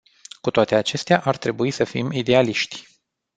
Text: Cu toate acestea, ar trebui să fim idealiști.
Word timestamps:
Cu 0.41 0.51
toate 0.51 0.75
acestea, 0.75 1.19
ar 1.19 1.37
trebui 1.37 1.71
să 1.71 1.83
fim 1.83 2.11
idealiști. 2.11 2.87